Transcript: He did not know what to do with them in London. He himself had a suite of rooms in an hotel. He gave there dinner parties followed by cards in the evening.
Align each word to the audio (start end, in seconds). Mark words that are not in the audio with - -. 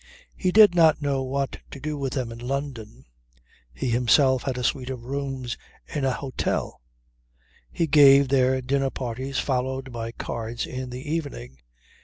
He 0.35 0.51
did 0.51 0.73
not 0.73 0.99
know 0.99 1.21
what 1.21 1.59
to 1.69 1.79
do 1.79 1.95
with 1.95 2.13
them 2.13 2.31
in 2.31 2.39
London. 2.39 3.05
He 3.71 3.91
himself 3.91 4.41
had 4.41 4.57
a 4.57 4.63
suite 4.63 4.89
of 4.89 5.03
rooms 5.05 5.57
in 5.85 6.05
an 6.05 6.11
hotel. 6.13 6.81
He 7.71 7.85
gave 7.85 8.27
there 8.29 8.63
dinner 8.63 8.89
parties 8.89 9.37
followed 9.37 9.91
by 9.91 10.11
cards 10.13 10.65
in 10.65 10.89
the 10.89 11.07
evening. 11.13 11.59